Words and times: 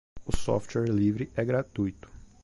O 0.25 0.31
software 0.35 0.87
livre 0.91 1.29
é 1.35 1.45
gratuito. 1.45 2.09